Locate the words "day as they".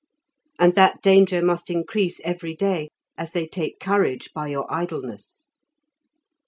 2.55-3.45